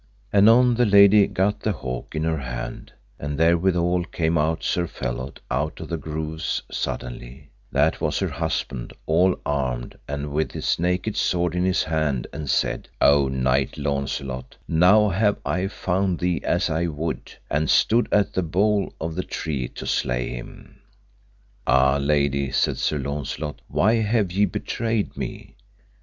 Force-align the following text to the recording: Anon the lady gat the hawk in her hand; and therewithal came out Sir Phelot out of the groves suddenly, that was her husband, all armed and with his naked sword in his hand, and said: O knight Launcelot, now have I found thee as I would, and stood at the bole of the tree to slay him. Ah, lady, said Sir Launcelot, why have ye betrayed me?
Anon 0.33 0.73
the 0.73 0.85
lady 0.87 1.27
gat 1.27 1.59
the 1.59 1.73
hawk 1.73 2.15
in 2.15 2.23
her 2.23 2.39
hand; 2.39 2.91
and 3.19 3.37
therewithal 3.37 4.03
came 4.05 4.35
out 4.35 4.63
Sir 4.63 4.87
Phelot 4.87 5.39
out 5.51 5.79
of 5.79 5.89
the 5.89 5.97
groves 5.97 6.63
suddenly, 6.71 7.51
that 7.71 8.01
was 8.01 8.17
her 8.17 8.29
husband, 8.29 8.93
all 9.05 9.37
armed 9.45 9.99
and 10.07 10.31
with 10.31 10.53
his 10.53 10.79
naked 10.79 11.15
sword 11.15 11.53
in 11.53 11.63
his 11.65 11.83
hand, 11.83 12.25
and 12.33 12.49
said: 12.49 12.89
O 12.99 13.27
knight 13.27 13.77
Launcelot, 13.77 14.55
now 14.67 15.09
have 15.09 15.37
I 15.45 15.67
found 15.67 16.17
thee 16.17 16.41
as 16.43 16.67
I 16.67 16.87
would, 16.87 17.33
and 17.47 17.69
stood 17.69 18.07
at 18.11 18.33
the 18.33 18.41
bole 18.41 18.95
of 18.99 19.13
the 19.13 19.21
tree 19.23 19.67
to 19.67 19.85
slay 19.85 20.29
him. 20.29 20.81
Ah, 21.67 21.97
lady, 21.97 22.49
said 22.51 22.79
Sir 22.79 22.97
Launcelot, 22.97 23.61
why 23.67 23.97
have 24.01 24.31
ye 24.31 24.45
betrayed 24.45 25.15
me? 25.15 25.57